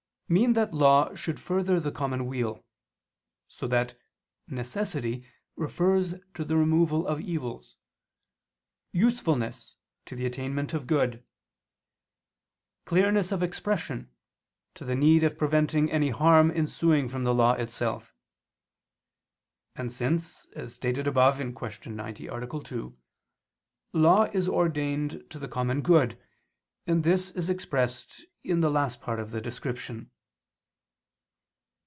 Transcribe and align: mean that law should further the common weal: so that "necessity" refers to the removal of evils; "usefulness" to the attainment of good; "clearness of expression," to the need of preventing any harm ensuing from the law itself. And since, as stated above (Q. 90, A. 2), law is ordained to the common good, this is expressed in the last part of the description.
mean 0.31 0.53
that 0.53 0.73
law 0.73 1.13
should 1.13 1.37
further 1.37 1.77
the 1.77 1.91
common 1.91 2.25
weal: 2.25 2.63
so 3.49 3.67
that 3.67 3.99
"necessity" 4.47 5.27
refers 5.57 6.13
to 6.33 6.45
the 6.45 6.55
removal 6.55 7.05
of 7.05 7.19
evils; 7.19 7.75
"usefulness" 8.93 9.75
to 10.05 10.15
the 10.15 10.25
attainment 10.25 10.73
of 10.73 10.87
good; 10.87 11.21
"clearness 12.85 13.33
of 13.33 13.43
expression," 13.43 14.09
to 14.73 14.85
the 14.85 14.95
need 14.95 15.21
of 15.21 15.37
preventing 15.37 15.91
any 15.91 16.11
harm 16.11 16.49
ensuing 16.49 17.09
from 17.09 17.25
the 17.25 17.33
law 17.35 17.51
itself. 17.55 18.15
And 19.75 19.91
since, 19.91 20.45
as 20.55 20.73
stated 20.75 21.07
above 21.07 21.39
(Q. 21.39 21.91
90, 21.91 22.27
A. 22.27 22.47
2), 22.63 22.97
law 23.91 24.23
is 24.31 24.47
ordained 24.47 25.25
to 25.29 25.37
the 25.37 25.49
common 25.49 25.81
good, 25.81 26.17
this 26.85 27.31
is 27.31 27.49
expressed 27.49 28.23
in 28.45 28.61
the 28.61 28.71
last 28.71 29.01
part 29.01 29.19
of 29.19 29.31
the 29.31 29.41
description. 29.41 30.09